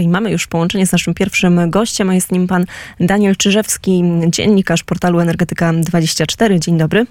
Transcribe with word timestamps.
I 0.00 0.08
mamy 0.08 0.30
już 0.30 0.46
połączenie 0.46 0.86
z 0.86 0.92
naszym 0.92 1.14
pierwszym 1.14 1.70
gościem, 1.70 2.10
a 2.10 2.14
jest 2.14 2.32
nim 2.32 2.46
pan 2.46 2.64
Daniel 3.00 3.36
Czyżewski, 3.36 4.04
dziennikarz 4.26 4.84
portalu 4.84 5.18
Energetyka24. 5.18 6.58
Dzień 6.58 6.78
dobry. 6.78 7.06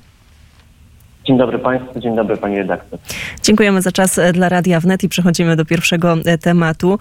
Dzień 1.25 1.37
dobry 1.37 1.59
Państwu, 1.59 1.99
dzień 1.99 2.15
dobry 2.15 2.37
Pani 2.37 2.57
redaktor. 2.57 2.99
Dziękujemy 3.43 3.81
za 3.81 3.91
czas 3.91 4.19
dla 4.33 4.49
Radia 4.49 4.79
Wnet 4.79 5.03
i 5.03 5.09
przechodzimy 5.09 5.55
do 5.55 5.65
pierwszego 5.65 6.15
tematu. 6.41 6.99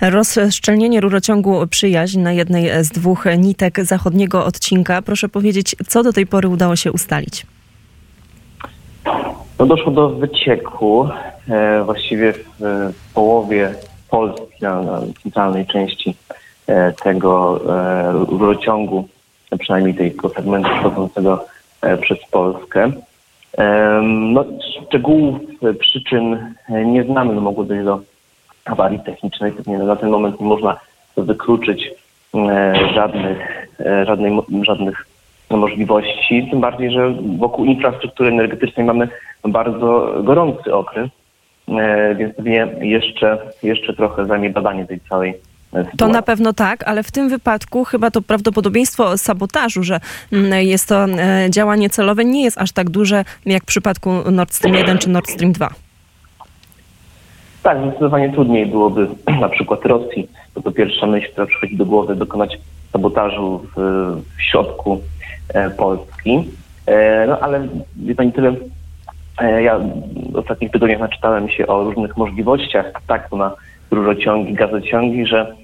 Rozszczelnienie 0.00 1.00
rurociągu 1.00 1.66
Przyjaźń 1.66 2.20
na 2.20 2.32
jednej 2.32 2.84
z 2.84 2.88
dwóch 2.88 3.24
nitek 3.38 3.84
zachodniego 3.84 4.44
odcinka. 4.44 5.02
Proszę 5.02 5.28
powiedzieć, 5.28 5.76
co 5.88 6.02
do 6.02 6.12
tej 6.12 6.26
pory 6.26 6.48
udało 6.48 6.76
się 6.76 6.92
ustalić? 6.92 7.46
No 9.58 9.66
doszło 9.66 9.92
do 9.92 10.08
wycieku 10.08 11.08
e, 11.48 11.82
właściwie 11.84 12.32
w 12.32 13.12
połowie 13.14 13.74
Polski, 14.10 14.46
na 14.62 15.00
centralnej 15.22 15.66
części 15.66 16.14
e, 16.66 16.92
tego 16.92 17.60
e, 17.76 18.12
rurociągu, 18.12 19.08
przynajmniej 19.58 19.94
tego 19.94 20.28
segmentu 20.28 20.70
przechodzącego 20.70 21.44
e, 21.82 21.96
przez 21.96 22.18
Polskę. 22.30 22.92
No, 24.02 24.44
szczegółów 24.86 25.40
przyczyn 25.80 26.54
nie 26.84 27.04
znamy, 27.04 27.34
no 27.34 27.40
mogło 27.40 27.64
dojść 27.64 27.84
do 27.84 28.00
awarii 28.64 29.00
technicznej. 29.00 29.52
Pewnie 29.52 29.78
na 29.78 29.96
ten 29.96 30.10
moment 30.10 30.40
nie 30.40 30.46
można 30.46 30.80
wykluczyć 31.16 31.90
żadnych, 32.94 33.68
żadnej, 34.06 34.32
żadnych 34.62 35.06
możliwości, 35.50 36.48
tym 36.50 36.60
bardziej, 36.60 36.90
że 36.90 37.14
wokół 37.38 37.64
infrastruktury 37.64 38.28
energetycznej 38.30 38.86
mamy 38.86 39.08
bardzo 39.44 40.14
gorący 40.22 40.74
okres, 40.74 41.10
więc 42.18 42.34
pewnie 42.34 42.68
jeszcze, 42.80 43.38
jeszcze 43.62 43.94
trochę 43.94 44.26
zajmie 44.26 44.50
badanie 44.50 44.86
tej 44.86 45.00
całej 45.00 45.34
to 45.98 46.08
na 46.08 46.22
pewno 46.22 46.52
tak, 46.52 46.88
ale 46.88 47.02
w 47.02 47.10
tym 47.10 47.28
wypadku 47.28 47.84
chyba 47.84 48.10
to 48.10 48.22
prawdopodobieństwo 48.22 49.18
sabotażu, 49.18 49.82
że 49.82 50.00
mm, 50.32 50.66
jest 50.66 50.88
to 50.88 51.04
e, 51.04 51.50
działanie 51.50 51.90
celowe, 51.90 52.24
nie 52.24 52.44
jest 52.44 52.58
aż 52.58 52.72
tak 52.72 52.90
duże 52.90 53.24
jak 53.46 53.62
w 53.62 53.66
przypadku 53.66 54.10
Nord 54.30 54.52
Stream 54.52 54.74
1 54.74 54.98
czy 54.98 55.10
Nord 55.10 55.30
Stream 55.30 55.52
2. 55.52 55.70
Tak, 57.62 57.78
zdecydowanie 57.82 58.32
trudniej 58.32 58.66
byłoby 58.66 59.08
na 59.40 59.48
przykład 59.48 59.84
Rosji, 59.84 60.28
to 60.54 60.62
to 60.62 60.72
pierwsza 60.72 61.06
myśl, 61.06 61.32
która 61.32 61.46
przychodzi 61.46 61.76
do 61.76 61.86
głowy, 61.86 62.16
dokonać 62.16 62.58
sabotażu 62.92 63.66
w, 63.76 63.80
w 64.36 64.42
środku 64.42 65.00
e, 65.48 65.70
Polski. 65.70 66.48
E, 66.86 67.26
no 67.26 67.38
ale 67.40 67.68
wie 67.96 68.14
Pani 68.14 68.32
tyle, 68.32 68.48
e, 68.48 68.54
ja 69.40 69.80
w 70.32 70.36
ostatnich 70.36 70.70
tygodniach 70.70 71.00
naczytałem 71.00 71.48
się 71.48 71.66
o 71.66 71.84
różnych 71.84 72.16
możliwościach 72.16 72.90
ataku 72.94 73.36
na 73.36 73.54
rurociągi, 73.90 74.54
gazociągi, 74.54 75.26
że 75.26 75.56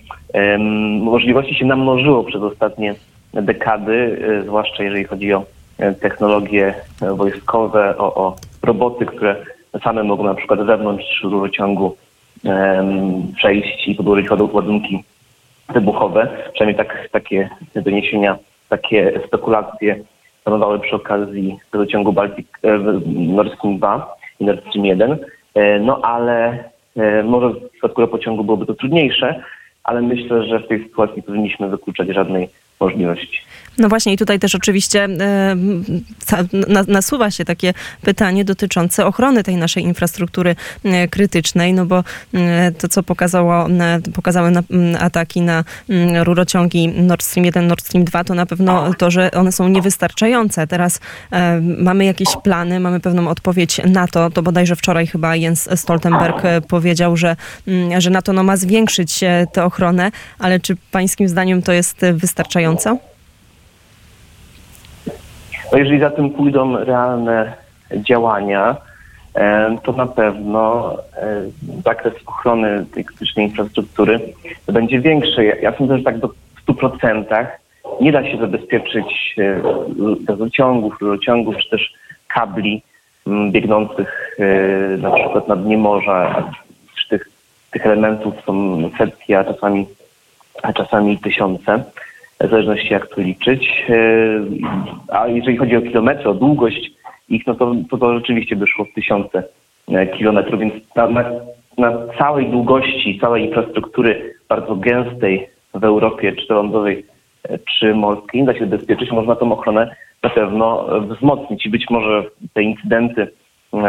możliwości 1.01 1.55
się 1.55 1.65
namnożyło 1.65 2.25
przez 2.25 2.43
ostatnie 2.43 2.95
dekady, 3.43 4.19
e, 4.41 4.43
zwłaszcza 4.43 4.83
jeżeli 4.83 5.05
chodzi 5.05 5.33
o 5.33 5.45
e, 5.79 5.95
technologie 5.95 6.75
e, 7.03 7.15
wojskowe, 7.15 7.99
o, 7.99 8.15
o 8.15 8.37
roboty, 8.63 9.07
które 9.07 9.37
same 9.85 10.03
mogą 10.03 10.25
na 10.25 10.35
przykład 10.35 10.63
wewnątrz 10.63 11.23
rurociągu 11.23 11.97
przejść 13.37 13.89
i 13.89 13.95
podłożyć 13.95 14.31
ładunki 14.31 15.05
wybuchowe. 15.69 16.29
Przynajmniej 16.53 16.87
tak, 16.87 17.09
takie 17.13 17.51
doniesienia, 17.75 18.39
takie 18.69 19.21
spekulacje 19.27 19.99
panowały 20.45 20.79
przy 20.81 20.97
okazji 20.97 21.59
rurociągu 21.73 22.13
Baltic, 22.13 22.47
Nord 23.07 23.55
Stream 23.55 23.79
2 23.79 24.17
i 24.41 24.45
Nord 24.45 24.69
Stream 24.69 24.87
1. 24.87 25.19
No 25.81 26.01
ale 26.03 26.65
E, 26.97 27.23
może 27.23 27.49
w 27.49 27.71
przypadku 27.71 28.09
pociągu 28.09 28.45
byłoby 28.45 28.67
to 28.67 28.75
trudniejsze, 28.75 29.43
ale 29.85 30.03
myślę, 30.03 30.45
że 30.45 30.61
w 30.61 30.69
tej 30.69 30.83
sytuacji 30.83 31.23
powinniśmy 31.23 31.69
wykluczać 31.69 32.09
żadnej 32.09 32.49
możliwości. 32.81 33.41
No 33.79 33.89
właśnie 33.89 34.13
i 34.13 34.17
tutaj 34.17 34.39
też 34.39 34.55
oczywiście 34.55 35.05
e, 35.05 35.57
nasuwa 36.89 37.31
się 37.31 37.45
takie 37.45 37.75
pytanie 38.03 38.45
dotyczące 38.45 39.07
ochrony 39.07 39.43
tej 39.43 39.57
naszej 39.57 39.83
infrastruktury 39.83 40.57
e, 40.85 41.09
krytycznej, 41.09 41.75
no 41.75 41.87
bo 41.87 42.05
e, 42.35 42.73
to, 42.73 42.89
co 42.89 43.03
pokazało, 43.03 43.67
pokazały 44.15 44.53
ataki 45.01 45.41
na 45.41 45.65
rurociągi 46.23 46.89
Nord 46.89 47.23
Stream 47.23 47.45
1, 47.45 47.67
Nord 47.67 47.85
Stream 47.85 48.05
2, 48.05 48.25
to 48.25 48.35
na 48.35 48.47
pewno 48.47 48.95
to, 48.95 49.11
że 49.11 49.31
one 49.31 49.53
są 49.53 49.69
niewystarczające. 49.69 50.67
Teraz 50.67 51.01
mamy 51.61 52.05
jakieś 52.05 52.29
plany, 52.43 52.81
mamy 52.81 53.01
pewną 53.01 53.29
odpowiedź 53.29 53.81
na 53.87 54.07
to, 54.07 54.31
to 54.31 54.43
bodajże 54.43 54.77
wczoraj 54.77 55.07
chyba 55.07 55.37
Jens 55.37 55.69
Stoltenberg 55.75 56.43
powiedział, 56.69 57.17
że, 57.17 57.37
że 57.99 58.11
NATO 58.11 58.33
no, 58.33 58.43
ma 58.43 58.57
zwiększyć 58.57 59.21
tę 59.53 59.65
ochronę, 59.65 60.11
ale 60.39 60.61
czy 60.61 60.77
pańskim 60.91 61.29
zdaniem 61.29 61.63
to 61.63 61.73
jest 61.73 62.01
wystarczająco? 62.15 62.99
No 65.73 65.79
jeżeli 65.79 66.01
za 66.01 66.11
tym 66.11 66.31
pójdą 66.31 66.77
realne 66.85 67.53
działania, 67.93 68.77
e, 69.35 69.77
to 69.83 69.93
na 69.93 70.07
pewno 70.07 70.93
e, 71.17 71.43
zakres 71.85 72.15
ochrony 72.27 72.87
tej 72.95 73.05
krytycznej 73.05 73.47
infrastruktury 73.47 74.21
będzie 74.67 75.01
większy. 75.01 75.45
Ja 75.45 75.77
sądzę, 75.79 75.99
że 75.99 76.05
tak 76.05 76.19
do 76.19 76.31
100% 76.69 77.47
nie 78.01 78.13
da 78.13 78.31
się 78.31 78.39
zabezpieczyć 78.39 79.37
e, 79.39 79.61
gazociągów, 80.21 81.01
rurociągów, 81.01 81.57
czy 81.57 81.71
też 81.71 81.95
kabli 82.29 82.83
biegnących 83.51 84.39
na 84.99 85.11
przykład 85.11 85.49
na 85.49 85.57
dnie 85.57 85.79
morza, 85.79 86.51
czy 86.97 87.09
tych, 87.09 87.29
tych 87.71 87.87
elementów 87.87 88.35
są 88.47 88.83
setki, 88.99 89.35
a 89.35 89.45
czasami, 89.45 89.87
a 90.63 90.73
czasami 90.73 91.19
tysiące 91.19 91.85
w 92.47 92.51
zależności 92.51 92.93
jak 92.93 93.07
to 93.07 93.21
liczyć. 93.21 93.85
E, 93.89 93.95
a 95.09 95.29
jeżeli 95.29 95.57
chodzi 95.57 95.77
o 95.77 95.83
kilometry, 95.83 96.29
o 96.29 96.35
długość 96.35 96.91
ich, 97.29 97.47
no 97.47 97.55
to, 97.55 97.75
to, 97.91 97.99
to 97.99 98.15
rzeczywiście 98.15 98.57
by 98.57 98.67
szło 98.67 98.85
w 98.85 98.95
tysiące 98.95 99.45
e, 99.89 100.07
kilometrów, 100.07 100.61
więc 100.61 100.75
na, 100.97 101.09
na, 101.09 101.25
na 101.79 101.93
całej 102.19 102.47
długości, 102.47 103.19
całej 103.21 103.45
infrastruktury 103.45 104.35
bardzo 104.49 104.77
gęstej 104.77 105.49
w 105.75 105.85
Europie, 105.85 106.33
czy 106.33 106.47
to 106.47 106.55
lądowej, 106.55 107.07
e, 107.49 107.59
czy 107.59 107.95
morskiej, 107.95 108.45
da 108.45 108.55
się 108.55 108.61
zabezpieczyć. 108.61 109.11
Można 109.11 109.37
tą 109.37 109.53
ochronę 109.53 109.97
na 110.23 110.31
pewno 110.31 110.87
wzmocnić 111.01 111.67
i 111.67 111.71
być 111.71 111.91
może 111.91 112.25
te 112.53 112.63
incydenty, 112.63 113.29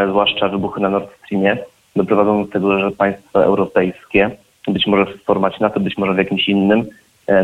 zwłaszcza 0.08 0.48
wybuchy 0.48 0.80
na 0.80 0.90
Nord 0.90 1.10
Streamie, 1.18 1.56
doprowadzą 1.96 2.44
do 2.44 2.52
tego, 2.52 2.78
że 2.78 2.90
państwa 2.90 3.40
europejskie, 3.40 4.30
być 4.68 4.86
może 4.86 5.06
w 5.06 5.24
formacie 5.24 5.56
NATO, 5.60 5.80
być 5.80 5.98
może 5.98 6.14
w 6.14 6.18
jakimś 6.18 6.48
innym, 6.48 6.86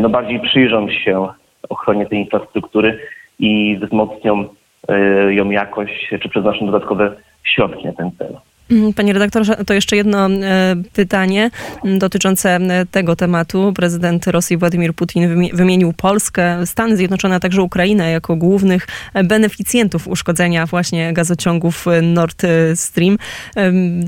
no 0.00 0.08
bardziej 0.08 0.40
przyjrzą 0.40 0.90
się 0.90 1.28
ochronie 1.68 2.06
tej 2.06 2.18
infrastruktury 2.18 2.98
i 3.38 3.78
wzmocnią 3.82 4.44
e, 4.88 5.34
ją 5.34 5.50
jakoś, 5.50 6.08
czy 6.22 6.28
przeznaczą 6.28 6.66
dodatkowe 6.66 7.16
środki 7.44 7.86
na 7.86 7.92
ten 7.92 8.10
cel. 8.18 8.36
Mm, 8.70 8.92
panie 8.92 9.12
redaktorze, 9.12 9.56
to 9.66 9.74
jeszcze 9.74 9.96
jedno 9.96 10.26
e, 10.26 10.76
pytanie 10.92 11.50
dotyczące 11.84 12.58
tego 12.90 13.16
tematu. 13.16 13.72
Prezydent 13.76 14.26
Rosji 14.26 14.56
Władimir 14.56 14.94
Putin 14.94 15.50
wymienił 15.52 15.92
Polskę, 15.92 16.66
Stany 16.66 16.96
Zjednoczone, 16.96 17.34
a 17.34 17.40
także 17.40 17.62
Ukrainę 17.62 18.10
jako 18.10 18.36
głównych 18.36 18.86
beneficjentów 19.24 20.08
uszkodzenia 20.08 20.66
właśnie 20.66 21.12
gazociągów 21.12 21.86
Nord 22.02 22.42
Stream. 22.74 23.18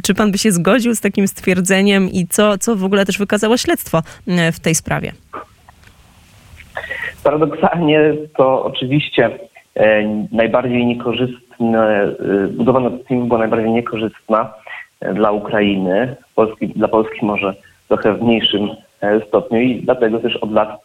Czy 0.03 0.15
pan 0.15 0.33
by 0.33 0.39
się 0.39 0.53
zgodził 0.53 0.95
z 0.95 1.01
takim 1.01 1.29
stwierdzeniem 1.29 2.11
i 2.11 2.27
co, 2.27 2.59
co 2.59 2.77
w 2.77 2.85
ogóle 2.85 3.07
też 3.07 3.19
wykazało 3.19 3.57
śledztwo 3.57 4.03
w 4.53 4.61
tej 4.61 4.75
sprawie? 4.75 5.13
Paradoksalnie 7.25 8.15
to 8.37 8.65
oczywiście 8.65 9.31
e, 9.77 10.05
najbardziej 10.33 10.87
niekorzystne, 10.87 12.03
e, 12.03 12.49
budowa 12.49 12.81
Nord 12.81 13.03
Stream 13.05 13.29
była 13.29 13.39
najbardziej 13.39 13.71
niekorzystna 13.71 14.55
e, 15.01 15.15
dla 15.15 15.31
Ukrainy, 15.31 16.17
Polski, 16.35 16.69
dla 16.69 16.89
Polski 16.89 17.27
może 17.27 17.55
trochę 17.89 18.15
w 18.15 18.23
mniejszym 18.23 18.69
stopniu 19.29 19.61
i 19.61 19.81
dlatego 19.83 20.19
też 20.19 20.37
od 20.37 20.53
lat 20.53 20.85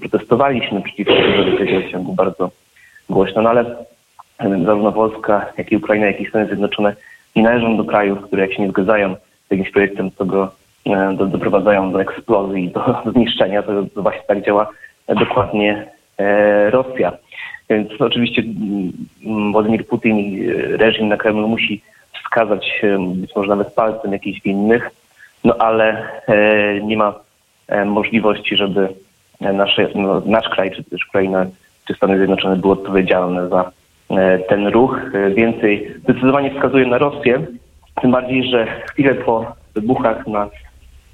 protestowaliśmy 0.00 0.82
przeciwko 0.82 1.14
tego 1.58 1.90
ciągu 1.90 2.12
bardzo 2.12 2.50
głośno, 3.10 3.42
no 3.42 3.50
ale 3.50 3.76
zarówno 4.64 4.92
Polska, 4.92 5.46
jak 5.58 5.72
i 5.72 5.76
Ukraina, 5.76 6.06
jak 6.06 6.20
i 6.20 6.26
Stany 6.26 6.46
Zjednoczone 6.46 6.94
nie 7.36 7.42
należą 7.42 7.76
do 7.76 7.84
krajów, 7.84 8.22
które 8.22 8.42
jak 8.42 8.52
się 8.52 8.62
nie 8.62 8.68
zgadzają 8.68 9.14
z 9.48 9.50
jakimś 9.50 9.70
projektem, 9.70 10.10
to 10.10 10.24
go 10.24 10.52
do, 11.16 11.26
doprowadzają 11.26 11.92
do 11.92 12.00
eksplozji, 12.00 12.70
do 13.04 13.12
zniszczenia. 13.12 13.62
To, 13.62 13.72
to 13.94 14.02
właśnie 14.02 14.22
tak 14.28 14.44
działa 14.44 14.68
dokładnie 15.08 15.86
e, 16.18 16.70
Rosja. 16.70 17.12
Więc 17.70 18.00
oczywiście 18.00 18.42
mm, 18.42 19.52
Władimir 19.52 19.86
Putin 19.86 20.18
i 20.18 20.46
reżim 20.52 21.08
na 21.08 21.16
Kremlu 21.16 21.48
musi 21.48 21.82
wskazać 22.24 22.82
być 23.08 23.36
może 23.36 23.48
nawet 23.48 23.74
palcem 23.74 24.12
jakichś 24.12 24.40
winnych, 24.40 24.90
no 25.44 25.56
ale 25.58 26.08
e, 26.26 26.80
nie 26.80 26.96
ma 26.96 27.14
e, 27.68 27.84
możliwości, 27.84 28.56
żeby 28.56 28.88
nasze, 29.40 29.88
no, 29.94 30.22
nasz 30.26 30.48
kraj, 30.48 30.70
czy 30.70 30.84
też 30.84 31.08
Ukraina, 31.08 31.46
czy 31.86 31.94
Stany 31.94 32.16
Zjednoczone 32.16 32.56
były 32.56 32.72
odpowiedzialne 32.72 33.48
za 33.48 33.70
ten 34.48 34.66
ruch. 34.66 35.00
Więcej 35.34 35.94
zdecydowanie 36.02 36.50
wskazuje 36.50 36.86
na 36.86 36.98
Rosję, 36.98 37.46
tym 38.00 38.10
bardziej, 38.10 38.50
że 38.50 38.66
chwilę 38.90 39.14
po 39.14 39.52
wybuchach 39.74 40.26
na 40.26 40.48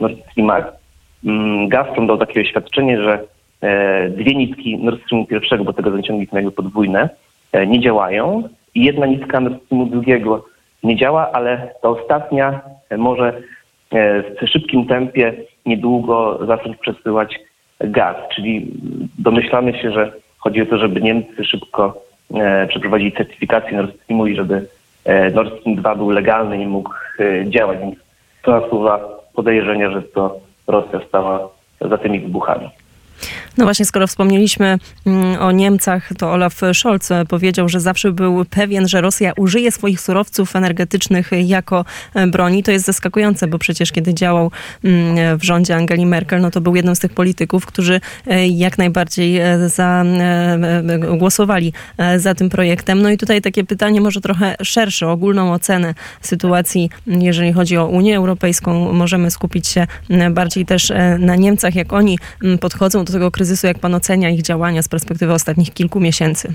Nord 0.00 0.14
Streamach 0.30 0.72
mm, 1.24 1.68
Gazprom 1.68 2.06
dał 2.06 2.18
takie 2.18 2.40
oświadczenie, 2.40 3.02
że 3.02 3.24
e, 3.60 4.08
dwie 4.08 4.34
nitki 4.34 4.78
Nord 4.78 5.02
Streamu 5.02 5.26
pierwszego, 5.26 5.64
bo 5.64 5.72
tego 5.72 5.90
zaciągi 5.90 6.26
są 6.26 6.36
jakby 6.36 6.52
podwójne, 6.52 7.08
e, 7.52 7.66
nie 7.66 7.80
działają 7.80 8.48
i 8.74 8.84
jedna 8.84 9.06
nitka 9.06 9.40
Nord 9.40 9.64
Streamu 9.64 9.86
drugiego 9.86 10.44
nie 10.82 10.96
działa, 10.96 11.32
ale 11.32 11.74
ta 11.82 11.88
ostatnia 11.88 12.60
e, 12.90 12.96
może 12.96 13.42
w 14.42 14.48
szybkim 14.48 14.86
tempie 14.86 15.32
niedługo 15.66 16.46
zacząć 16.46 16.76
przesyłać 16.76 17.40
gaz, 17.80 18.16
czyli 18.34 18.72
domyślamy 19.18 19.78
się, 19.78 19.92
że 19.92 20.12
chodzi 20.38 20.62
o 20.62 20.66
to, 20.66 20.78
żeby 20.78 21.00
Niemcy 21.00 21.44
szybko 21.44 22.02
przeprowadzili 22.68 23.12
certyfikację 23.12 23.76
Nord 23.76 23.96
Streamu 24.02 24.26
i 24.26 24.36
żeby 24.36 24.66
Nord 25.34 25.60
Stream 25.60 25.76
2 25.76 25.94
był 25.94 26.10
legalny 26.10 26.62
i 26.62 26.66
mógł 26.66 26.90
działać, 27.44 27.78
więc 27.78 27.94
to 28.42 28.60
nasuwa 28.60 29.13
podejrzenia, 29.34 29.90
że 29.90 30.02
to 30.02 30.40
Rosja 30.66 31.00
stała 31.08 31.48
za 31.80 31.98
tymi 31.98 32.20
wybuchami. 32.20 32.70
No 33.58 33.64
właśnie, 33.64 33.84
skoro 33.84 34.06
wspomnieliśmy 34.06 34.78
mm, 35.06 35.42
o 35.42 35.52
Niemcach, 35.52 36.08
to 36.18 36.32
Olaf 36.32 36.60
Scholz 36.72 37.08
powiedział, 37.28 37.68
że 37.68 37.80
zawsze 37.80 38.12
był 38.12 38.44
pewien, 38.44 38.88
że 38.88 39.00
Rosja 39.00 39.32
użyje 39.36 39.72
swoich 39.72 40.00
surowców 40.00 40.56
energetycznych 40.56 41.30
jako 41.32 41.84
e, 42.14 42.26
broni. 42.26 42.62
To 42.62 42.70
jest 42.70 42.84
zaskakujące, 42.84 43.46
bo 43.46 43.58
przecież 43.58 43.92
kiedy 43.92 44.14
działał 44.14 44.50
mm, 44.84 45.38
w 45.38 45.44
rządzie 45.44 45.76
Angeli 45.76 46.06
Merkel, 46.06 46.40
no 46.40 46.50
to 46.50 46.60
był 46.60 46.76
jednym 46.76 46.96
z 46.96 46.98
tych 46.98 47.12
polityków, 47.12 47.66
którzy 47.66 48.00
e, 48.26 48.48
jak 48.48 48.78
najbardziej 48.78 49.38
e, 49.38 49.68
za, 49.68 50.04
głosowali 51.18 51.72
za 52.16 52.34
tym 52.34 52.50
projektem. 52.50 53.02
No 53.02 53.10
i 53.10 53.18
tutaj 53.18 53.42
takie 53.42 53.64
pytanie 53.64 54.00
może 54.00 54.20
trochę 54.20 54.54
szersze, 54.62 55.08
ogólną 55.08 55.52
ocenę 55.52 55.94
sytuacji, 56.20 56.90
jeżeli 57.06 57.52
chodzi 57.52 57.76
o 57.76 57.86
Unię 57.86 58.16
Europejską. 58.16 58.92
Możemy 58.92 59.30
skupić 59.30 59.68
się 59.68 59.86
bardziej 60.30 60.66
też 60.66 60.92
na 61.18 61.36
Niemcach, 61.36 61.74
jak 61.74 61.92
oni 61.92 62.18
podchodzą 62.60 63.03
do 63.04 63.12
tego 63.12 63.30
kryzysu, 63.30 63.66
jak 63.66 63.78
pan 63.78 63.94
ocenia 63.94 64.30
ich 64.30 64.42
działania 64.42 64.82
z 64.82 64.88
perspektywy 64.88 65.32
ostatnich 65.32 65.74
kilku 65.74 66.00
miesięcy? 66.00 66.54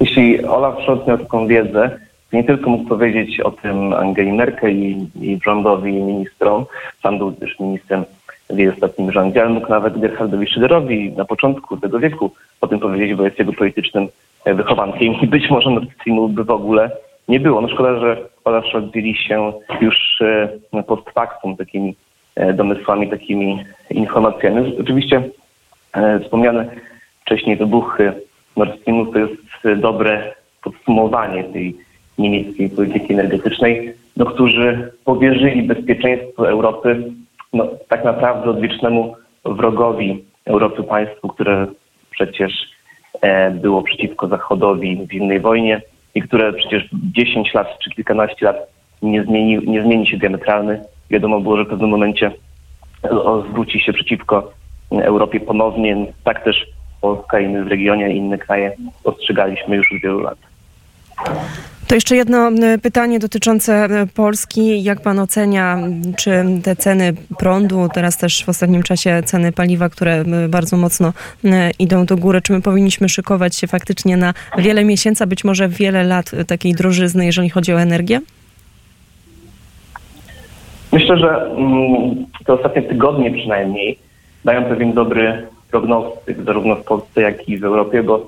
Jeśli 0.00 0.44
Olaf 0.44 0.74
Scholz 0.82 1.06
miał 1.06 1.18
taką 1.18 1.46
wiedzę, 1.46 1.98
nie 2.32 2.44
tylko 2.44 2.70
mógł 2.70 2.88
powiedzieć 2.88 3.40
o 3.40 3.50
tym 3.50 3.92
Angeli 3.92 4.32
Merkel 4.32 4.76
i, 4.76 5.08
i 5.20 5.38
rządowi, 5.44 5.90
i 5.90 6.02
ministrom, 6.02 6.66
sam 7.02 7.18
był 7.18 7.32
też 7.32 7.58
ministrem 7.60 8.04
w 8.50 8.58
jej 8.58 8.68
ostatnim 8.68 9.12
rządzie, 9.12 9.42
ale 9.42 9.50
mógł 9.50 9.68
nawet 9.68 10.00
Gerhardowi 10.00 10.46
Schillerowi 10.46 11.12
na 11.12 11.24
początku 11.24 11.76
tego 11.76 11.98
wieku 11.98 12.30
o 12.60 12.66
tym 12.66 12.78
powiedzieć, 12.78 13.16
bo 13.16 13.24
jest 13.24 13.38
jego 13.38 13.52
politycznym 13.52 14.08
wychowankiem 14.46 15.14
i 15.22 15.26
być 15.26 15.50
może 15.50 15.70
Nord 15.70 15.92
Streamu 15.94 16.28
by 16.28 16.44
w 16.44 16.50
ogóle 16.50 16.90
nie 17.28 17.40
było. 17.40 17.60
No 17.60 17.68
szkoda, 17.68 18.00
że 18.00 18.16
Olaf 18.44 18.64
Scholz 18.66 18.92
dzieli 18.94 19.16
się 19.16 19.52
już 19.80 20.22
e, 20.74 20.82
post 20.82 21.10
factum 21.10 21.56
takimi 21.56 21.94
E, 22.07 22.07
domysłami, 22.54 23.10
takimi 23.10 23.64
informacjami. 23.90 24.76
Oczywiście 24.80 25.22
e, 25.92 26.20
wspomniane 26.20 26.70
wcześniej 27.20 27.56
wybuchy 27.56 28.12
Nord 28.56 28.80
Streamu 28.80 29.06
to 29.06 29.18
jest 29.18 29.80
dobre 29.80 30.34
podsumowanie 30.62 31.44
tej 31.44 31.76
niemieckiej 32.18 32.70
polityki 32.70 33.12
energetycznej, 33.12 33.94
no, 34.16 34.26
którzy 34.26 34.92
powierzyli 35.04 35.62
bezpieczeństwo 35.62 36.48
Europy 36.48 37.02
no, 37.52 37.68
tak 37.88 38.04
naprawdę 38.04 38.50
odwiecznemu 38.50 39.16
wrogowi 39.44 40.24
Europy 40.44 40.82
państwu, 40.82 41.28
które 41.28 41.66
przecież 42.10 42.52
e, 43.20 43.50
było 43.50 43.82
przeciwko 43.82 44.28
Zachodowi 44.28 45.06
w 45.06 45.12
zimnej 45.12 45.40
wojnie 45.40 45.82
i 46.14 46.22
które 46.22 46.52
przecież 46.52 46.88
10 46.92 47.54
lat 47.54 47.78
czy 47.78 47.90
kilkanaście 47.90 48.46
lat 48.46 48.56
nie 49.02 49.24
zmieni, 49.24 49.58
nie 49.66 49.82
zmieni 49.82 50.06
się 50.06 50.16
diametralny 50.16 50.80
wiadomo 51.10 51.40
było, 51.40 51.56
że 51.56 51.64
w 51.64 51.68
pewnym 51.68 51.90
momencie 51.90 52.32
zwróci 53.50 53.80
się 53.80 53.92
przeciwko 53.92 54.52
Europie 54.90 55.40
ponownie. 55.40 56.06
Tak 56.24 56.44
też 56.44 56.66
Polska, 57.00 57.40
inne 57.40 57.64
w 57.64 57.68
regionie, 57.68 58.16
inne 58.16 58.38
kraje 58.38 58.72
ostrzegaliśmy 59.04 59.76
już 59.76 59.92
od 59.92 60.02
wielu 60.02 60.20
lat. 60.20 60.38
To 61.86 61.94
jeszcze 61.94 62.16
jedno 62.16 62.50
pytanie 62.82 63.18
dotyczące 63.18 63.88
Polski. 64.14 64.82
Jak 64.82 65.00
pan 65.00 65.18
ocenia, 65.18 65.78
czy 66.16 66.44
te 66.62 66.76
ceny 66.76 67.12
prądu, 67.38 67.88
teraz 67.94 68.18
też 68.18 68.44
w 68.44 68.48
ostatnim 68.48 68.82
czasie 68.82 69.22
ceny 69.24 69.52
paliwa, 69.52 69.88
które 69.88 70.24
bardzo 70.48 70.76
mocno 70.76 71.12
idą 71.78 72.06
do 72.06 72.16
góry, 72.16 72.42
czy 72.42 72.52
my 72.52 72.62
powinniśmy 72.62 73.08
szykować 73.08 73.56
się 73.56 73.66
faktycznie 73.66 74.16
na 74.16 74.34
wiele 74.58 74.84
miesięcy, 74.84 75.26
być 75.26 75.44
może 75.44 75.68
wiele 75.68 76.04
lat 76.04 76.30
takiej 76.46 76.72
drożyzny, 76.74 77.26
jeżeli 77.26 77.50
chodzi 77.50 77.72
o 77.72 77.80
energię? 77.80 78.20
Myślę, 80.92 81.18
że 81.18 81.50
mm, 81.50 82.26
te 82.46 82.52
ostatnie 82.52 82.82
tygodnie 82.82 83.30
przynajmniej 83.30 83.98
dają 84.44 84.64
pewien 84.64 84.92
dobry 84.92 85.46
prognostyk 85.70 86.42
zarówno 86.44 86.76
w 86.76 86.84
Polsce, 86.84 87.22
jak 87.22 87.48
i 87.48 87.58
w 87.58 87.64
Europie, 87.64 88.02
bo 88.02 88.26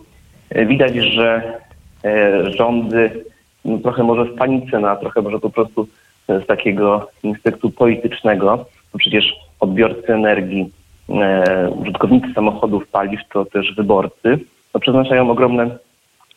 e, 0.51 0.67
widać, 0.67 0.95
że 0.95 1.59
e, 2.05 2.51
rządy 2.51 3.25
no, 3.65 3.79
trochę 3.79 4.03
może 4.03 4.25
w 4.25 4.35
panice, 4.35 4.79
no, 4.81 4.89
a 4.89 4.97
trochę 4.97 5.23
może 5.23 5.39
po 5.39 5.51
prostu 5.51 5.89
z 6.29 6.47
takiego 6.47 7.11
instynktu 7.23 7.71
politycznego, 7.71 8.65
bo 8.93 8.99
przecież 8.99 9.35
odbiorcy 9.61 10.15
energii, 10.15 10.71
e, 11.09 11.71
użytkownicy 11.71 12.33
samochodów, 12.35 12.89
paliw, 12.89 13.21
to 13.33 13.45
też 13.45 13.75
wyborcy, 13.75 14.39
no, 14.75 14.81
przeznaczają 14.81 15.31
ogromne 15.31 15.79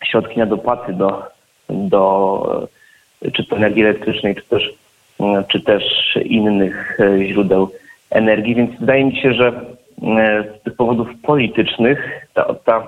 środki 0.03 0.39
na 0.39 0.45
dopłaty 0.45 0.93
do, 0.93 1.23
do 1.69 2.67
czy 3.33 3.43
to 3.45 3.55
energii 3.55 3.83
elektrycznej, 3.83 4.35
czy 4.35 4.43
też 4.43 4.73
E, 4.82 4.82
czy 5.47 5.61
też 5.61 5.83
innych 6.25 6.99
e, 6.99 7.25
źródeł 7.25 7.69
energii, 8.09 8.55
więc 8.55 8.79
wydaje 8.79 9.05
mi 9.05 9.15
się, 9.15 9.33
że 9.33 9.47
e, 9.47 10.43
z 10.59 10.63
tych 10.63 10.75
powodów 10.75 11.07
politycznych 11.23 12.27
ta, 12.33 12.53
ta, 12.53 12.87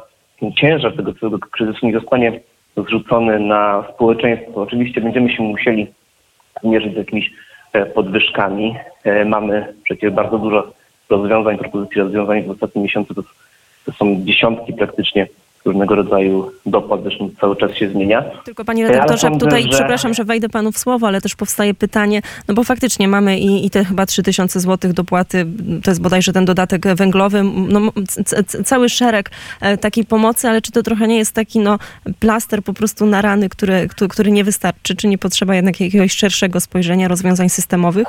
ciężar 0.56 0.96
tego 0.96 1.14
całego 1.14 1.40
kryzysu 1.40 1.86
nie 1.86 1.94
zostanie 1.94 2.40
zrzucony 2.78 3.40
na 3.40 3.84
społeczeństwo. 3.94 4.62
Oczywiście 4.62 5.02
będziemy 5.02 5.30
się 5.30 5.44
musieli 5.44 5.88
mierzyć 6.64 6.94
z 6.94 6.98
jakimiś 6.98 7.32
podwyżkami. 7.96 8.76
Mamy 9.26 9.74
przecież 9.84 10.12
bardzo 10.12 10.38
dużo 10.38 10.74
rozwiązań, 11.10 11.58
propozycji 11.58 12.02
rozwiązań 12.02 12.44
w 12.44 12.50
ostatnim 12.50 12.84
miesiącu. 12.84 13.14
To, 13.14 13.22
to 13.86 13.92
są 13.92 14.26
dziesiątki 14.26 14.74
praktycznie 14.74 15.28
różnego 15.66 15.96
rodzaju 15.96 16.52
dopłat, 16.66 17.04
zresztą 17.04 17.30
cały 17.42 17.56
czas 17.56 17.74
się 17.74 17.90
zmienia. 17.90 18.24
Tylko 18.46 18.66
panie 18.66 18.88
redaktorze, 18.88 19.28
ja 19.28 19.38
tutaj 19.38 19.64
że... 19.64 19.70
przepraszam, 19.70 20.14
że 20.14 20.24
wejdę 20.24 20.50
panu 20.50 20.72
w 20.72 20.78
słowo, 20.78 21.08
ale 21.08 21.22
też 21.22 21.36
powstaje 21.36 21.74
pytanie, 21.74 22.22
no 22.48 22.54
bo 22.54 22.64
faktycznie 22.64 23.08
mamy 23.08 23.40
i, 23.40 23.66
i 23.66 23.70
te 23.70 23.86
chyba 23.86 24.06
3000 24.06 24.60
zł 24.60 24.94
dopłaty, 24.94 25.46
to 25.84 25.92
jest 25.92 26.02
bodajże 26.02 26.34
ten 26.34 26.46
dodatek 26.46 26.96
węglowy, 26.96 27.44
no, 27.44 27.82
cały 28.66 28.90
szereg 28.90 29.32
e, 29.62 29.78
takiej 29.78 30.06
pomocy, 30.06 30.48
ale 30.48 30.62
czy 30.62 30.72
to 30.72 30.84
trochę 30.84 31.08
nie 31.08 31.18
jest 31.18 31.34
taki 31.34 31.60
no, 31.60 31.80
plaster 32.20 32.64
po 32.64 32.74
prostu 32.74 33.06
na 33.06 33.22
rany, 33.22 33.50
który, 33.50 33.88
który 34.10 34.32
nie 34.32 34.44
wystarczy? 34.44 34.96
Czy 34.96 35.08
nie 35.08 35.18
potrzeba 35.18 35.56
jednak 35.56 35.82
jakiegoś 35.82 36.12
szerszego 36.12 36.60
spojrzenia, 36.60 37.08
rozwiązań 37.08 37.50
systemowych? 37.50 38.08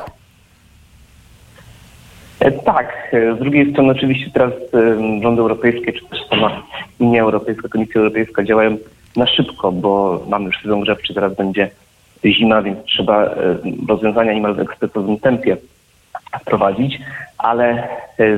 E, 2.40 2.50
tak. 2.50 3.08
E, 3.12 3.34
z 3.34 3.38
drugiej 3.38 3.72
strony 3.72 3.92
oczywiście 3.92 4.30
teraz 4.30 4.52
rządy 5.22 5.40
europejskie, 5.40 5.92
czy 5.92 6.06
też 6.06 6.26
sama 6.30 6.62
Unia 6.98 7.22
Europejska, 7.22 7.68
Komisja 7.68 8.00
Europejska 8.00 8.44
działają 8.44 8.76
na 9.16 9.26
szybko, 9.26 9.72
bo 9.72 10.20
mamy 10.28 10.46
już 10.46 10.62
sezon 10.62 10.80
grzewczy, 10.80 11.14
teraz 11.14 11.36
będzie 11.36 11.70
zima, 12.24 12.62
więc 12.62 12.84
trzeba 12.84 13.24
e, 13.24 13.34
rozwiązania 13.88 14.32
niemal 14.32 14.54
w 14.54 14.60
ekspresowym 14.60 15.18
tempie 15.18 15.56
wprowadzić, 16.40 16.98
ale 17.38 17.88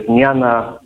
zmiana 0.06 0.78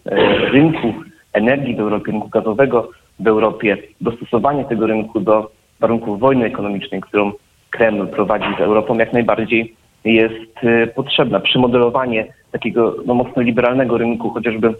rynku 0.53 0.95
energii 1.33 1.77
w 1.77 1.81
Europie, 1.81 2.13
rynku 2.13 2.29
gazowego 2.29 2.91
w 3.19 3.27
Europie, 3.27 3.77
dostosowanie 4.01 4.65
tego 4.65 4.87
rynku 4.87 5.21
do 5.21 5.51
warunków 5.81 6.21
wojny 6.21 6.45
ekonomicznej, 6.45 7.01
którą 7.01 7.33
Kreml 7.71 8.07
prowadzi 8.07 8.57
z 8.59 8.61
Europą, 8.61 8.99
jak 8.99 9.13
najbardziej 9.13 9.75
jest 10.05 10.53
potrzebna. 10.95 11.41
Przymodelowanie 11.41 12.27
takiego 12.53 12.95
no, 13.07 13.15
mocno 13.15 13.43
liberalnego 13.43 13.99
rynku, 13.99 14.31
chociażby 14.31 14.75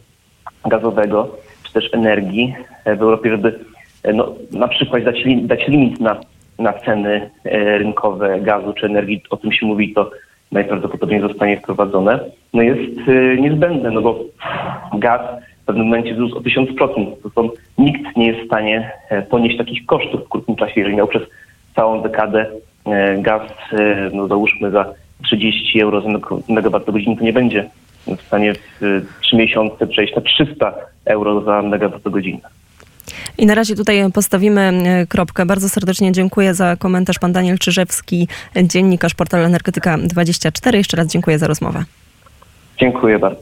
gazowego, 0.67 1.37
czy 1.63 1.73
też 1.73 1.95
energii 1.95 2.55
e, 2.85 2.97
w 2.97 3.03
Europie, 3.03 3.31
żeby 3.31 3.59
e, 4.03 4.13
no, 4.13 4.35
na 4.53 4.69
przykład 4.69 5.03
dać, 5.03 5.25
dać 5.43 5.69
limit 5.69 6.01
na, 6.01 6.21
na 6.59 6.73
ceny 6.73 7.31
e, 7.45 7.79
rynkowe 7.79 8.41
gazu 8.41 8.73
czy 8.73 8.87
energii, 8.87 9.23
o 9.31 9.37
tym 9.37 9.53
się 9.53 9.67
mówi, 9.67 9.95
to 9.95 10.11
najprawdopodobniej 10.53 11.21
zostanie 11.21 11.57
wprowadzone, 11.61 12.21
no 12.55 12.63
jest 12.63 13.01
niezbędne, 13.39 13.91
no 13.91 14.03
bo 14.03 14.25
gaz 14.93 15.21
w 15.63 15.65
pewnym 15.65 15.87
momencie 15.87 16.15
wzrósł 16.15 16.39
o 16.39 16.41
1000%. 16.41 17.07
To 17.23 17.31
są, 17.31 17.51
nikt 17.79 18.17
nie 18.17 18.27
jest 18.27 18.41
w 18.41 18.47
stanie 18.47 18.93
ponieść 19.31 19.59
takich 19.59 19.87
kosztów 19.87 20.25
w 20.25 20.29
krótkim 20.29 20.57
czasie, 20.57 20.73
jeżeli 20.77 20.97
miał 20.97 21.09
przez 21.09 21.23
całą 21.77 22.03
dekadę 22.03 22.47
gaz, 23.19 23.43
no 24.13 24.29
załóżmy 24.29 24.71
za 24.71 24.95
30 25.23 25.81
euro 25.81 26.01
za 26.01 26.09
megawattogodzinę, 26.49 27.17
to 27.17 27.25
nie 27.25 27.33
będzie 27.33 27.71
w 28.07 28.23
stanie 28.23 28.55
w 28.81 29.07
3 29.21 29.37
miesiące 29.37 29.87
przejść 29.87 30.17
na 30.17 30.23
300 30.23 30.75
euro 31.05 31.41
za 31.41 31.63
megawattogodzinę. 31.63 32.41
I 33.39 33.47
na 33.47 33.55
razie 33.55 33.77
tutaj 33.77 34.13
postawimy 34.15 34.61
e, 34.61 35.07
kropkę. 35.07 35.47
Bardzo 35.47 35.69
serdecznie 35.69 36.13
dziękuję 36.13 36.55
za 36.55 36.77
komentarz 36.77 37.19
pan 37.19 37.33
Daniel 37.33 37.59
Czyżewski, 37.59 38.29
dziennikarz 38.65 39.15
portalu 39.15 39.45
Energetyka 39.45 39.99
24. 39.99 40.79
Jeszcze 40.79 40.97
raz 40.97 41.07
dziękuję 41.07 41.39
za 41.39 41.47
rozmowę. 41.47 41.85
Dziękuję 42.81 43.19
bardzo. 43.19 43.41